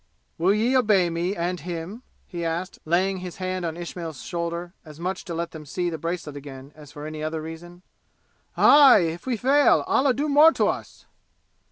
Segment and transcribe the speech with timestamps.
[0.39, 4.99] "Will ye obey me, and him?" he asked, laying his hand on Ismail's shoulder, as
[4.99, 7.83] much to let them see the bracelet again as for any other reason.
[8.57, 9.01] "Aye!
[9.01, 11.05] If we fail, Allah do more to us!"